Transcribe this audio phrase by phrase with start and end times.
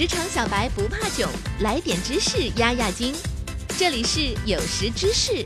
[0.00, 1.28] 职场小白不怕囧，
[1.60, 3.14] 来点知识压压惊。
[3.76, 5.44] 这里是有识知识，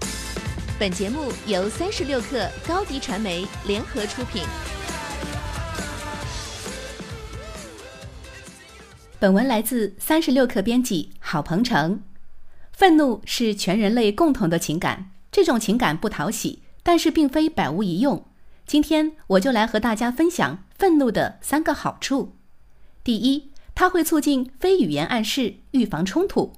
[0.79, 4.45] 本节目由三十六克高低传媒联合出品。
[9.19, 12.05] 本文来自三十六克编辑郝鹏程。
[12.71, 18.25] 愤怒是全人类共同的情感，这种情感不讨喜，但是并非百无一用。
[18.69, 22.37] 今天我就来和大家分享愤怒的三个好处。
[23.03, 26.53] 第一，它会促进非语言暗示，预防冲突。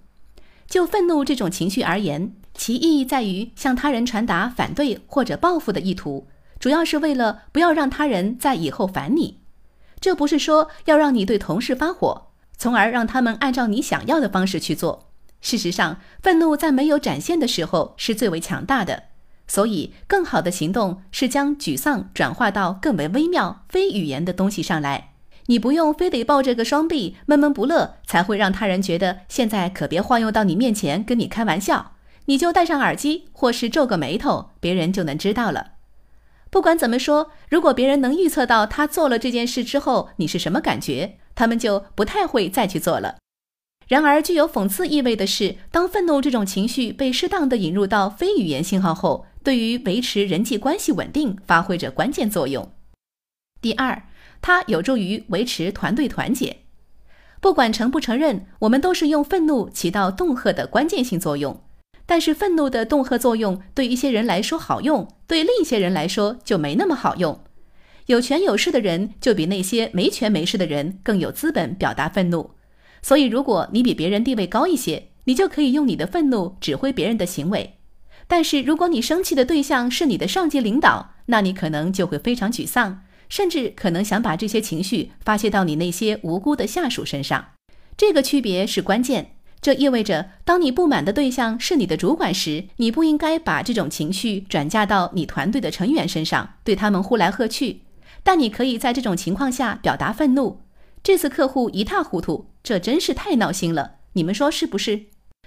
[0.68, 6.26] 就愤怒这种情绪而言，其意义在于向他人传达反对或者报复的意图，
[6.58, 9.38] 主要是为了不要让他人在以后烦你。
[10.00, 15.08] 这不是说要让你对同事发火，从而让他们按照你想要的方式去做。
[15.40, 19.04] 事实上，愤怒在没有展现的时候是最为强大的。
[19.46, 25.12] 所以，更好的行动是将沮丧转化到更为微妙、非语言的东西上来。
[25.46, 31.92] 你不用非得抱着个双臂闷闷不乐，才会让他人觉得现在可别晃悠到你面前跟你开玩笑。
[32.26, 35.74] 你就戴上耳机，或是皱个眉头，别人就能知道了。
[36.50, 43.16] 不管怎么说，如果别人能预测到他做了这件事之后你是什么感觉，他们就不太会再去做了。
[43.86, 52.72] 然而，具有讽刺意味的是，当愤怒这种情绪被适当的引入到非语言信号后，对于维持人际关系稳定发挥着关键作用。
[53.66, 54.00] 第二。
[54.40, 56.58] 它有助于维持团队团结。
[57.40, 61.64] 不管承不承认，我们都是用愤怒起到恫吓的关键性作用。
[62.04, 67.40] 但是，愤怒的恫吓作用对一些人来说好用，对另一些人来说就没那么好用。
[68.06, 72.52] 有权有势的人就比那些没权没势的人更有资本表达愤怒。
[73.02, 77.78] 所以，如果你比别人地位高一些，你就可以用你的愤怒指挥别人的行为。
[78.28, 83.02] 但是，如果你生气的对象是你的上级领导，那你可能就会非常沮丧。
[83.28, 87.52] 甚至可能想把这些情绪发泄到你那些无辜的下属身上，
[87.96, 89.32] 这个区别是关键。
[89.60, 97.82] 这意味着，当你不满的对象是你的主管时，你不应该把这种情绪转嫁到你团队的成员身上，对他们呼来喝去。
[98.22, 100.60] 但你可以在这种情况下表达愤怒。
[101.02, 105.06] 这次客户一塌糊涂，这真是太闹心了，你们说是不是？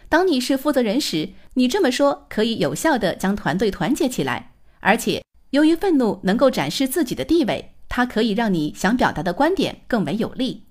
[0.09, 4.51] 当你是负责人时，你这么说可以有效地将团队团结起来，
[4.81, 5.21] 而且。
[5.51, 10.63] 由于愤怒能够展示自己的地位，它可以让你想表达的观点更为有力。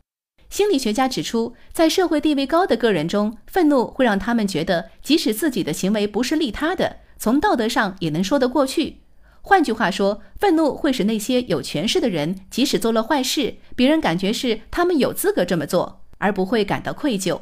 [0.48, 9.00] 心理学家指出，在社会地位高的个人中，愤怒会让他们觉得，即使自己的行为不是利他的，从道德上也能说得过去。
[9.42, 17.40] 换句话说，愤怒会使那些有权势的人，即使做了坏事，别人感觉是他们有资格这么做，而不会感到愧疚。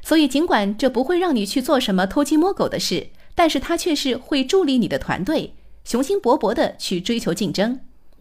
[0.00, 5.54] 所以，尽管这不会让你去做什么偷鸡摸狗的事，但是它却是会助力你的团队。
[5.84, 7.80] 雄心勃勃地去追求竞争，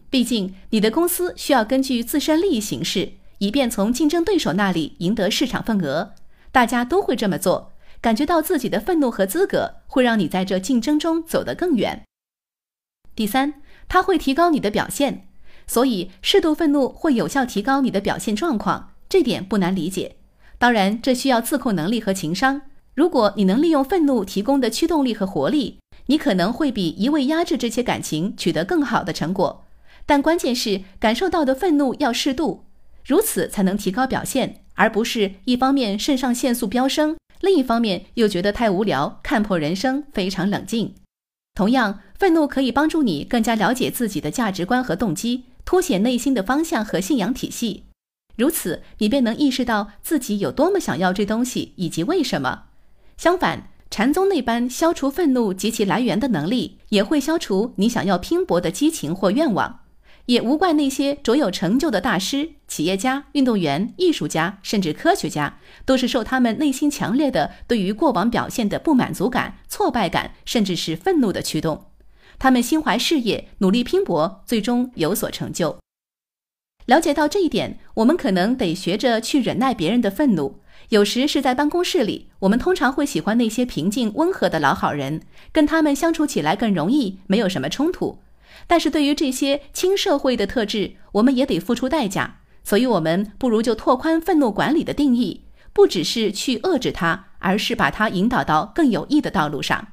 [0.10, 6.14] 毕竟你的公司需要根据自身利益行事，以便从竞争对手那里赢得市场份额。
[6.52, 12.04] 大家都会这么做，感觉到自己的愤怒和资格，会让你在这竞争中走得更远。
[13.14, 13.56] 第三，
[13.90, 15.28] 它会提高你的表现，
[15.68, 20.16] 所以适度愤怒会有效提高你的表现状况，这点不难理解。
[20.58, 22.62] 当然，这需要自控能力和情商。
[22.96, 29.67] 如果你能利用愤怒提供的驱动力和活力，你可能会比一味压制这些感情取得更好的成果，
[30.08, 32.64] 但关键是感受到的愤怒要适度，
[33.06, 40.96] 如此才能提高表现，而不是一方面肾上腺素飙升，另一方面又觉得太无聊，看破人生，非常冷静。
[41.54, 47.84] 同样，愤怒可以帮助你更加了解自己的价值观和动机，凸显内心的方向和信仰体系，
[48.36, 52.64] 如此你便能意识到自己有多么想要这东西以及为什么。
[53.18, 53.70] 相反。
[53.90, 59.80] 禅宗那般消除愤怒及其来源的能力，也会消除你想要拼搏的激情或愿望。
[60.28, 71.86] 也无怪那些卓有成就的大师、企业家、运动员、艺术家，甚至科学家，都是受他们内心强烈的对于过往表现的不满足感、挫败感，甚至是愤怒的驱动。
[72.38, 75.78] 他们心怀事业，努力拼搏，最终有所成就。
[76.86, 80.60] 了解到这一点，我们可能得学着去忍耐别人的愤怒。
[80.90, 85.22] 有时是在办公室里，我们通常会喜欢那些平静温和的老好人，
[85.54, 88.20] 跟他们相处起来更容易，没有什么冲突。
[88.68, 92.40] 但是对于这些轻社会的特质，我们也得付出代价。
[92.64, 99.88] 所以，我们不如就拓宽愤怒管理的定义，不只是去遏制它，而是把它引导到更有益的道路上。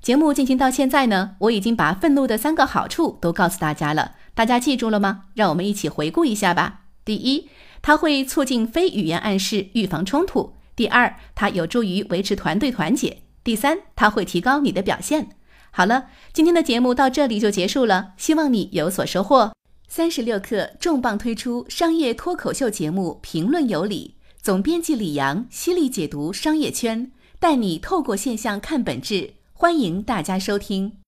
[0.00, 5.24] 节目进行到现在呢，我已经把愤怒的三个好处都告诉大家了，大家记住了吗？
[5.34, 6.82] 让我们一起回顾一下吧。
[7.04, 7.48] 第一。
[7.82, 10.52] 它会促进非语言暗示，预防冲突。
[10.76, 13.22] 第二，它有助于维持团队团结。
[13.42, 15.30] 第三，它会提高你的表现。
[15.72, 19.52] 好了，今天的节目到这里就结束了，希望你有所收获。
[19.88, 29.34] 三十六氪重磅推出商业脱口秀节目《评论有理》，总编辑李阳犀利解读商业圈，带你透过现象看本质。
[29.52, 30.99] 欢迎大家收听。